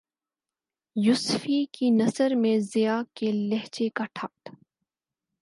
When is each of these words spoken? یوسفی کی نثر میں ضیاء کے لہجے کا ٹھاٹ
یوسفی 0.95 1.59
کی 1.73 1.89
نثر 1.89 2.35
میں 2.35 2.57
ضیاء 2.73 3.01
کے 3.15 3.31
لہجے 3.31 3.89
کا 3.95 4.05
ٹھاٹ 4.15 4.49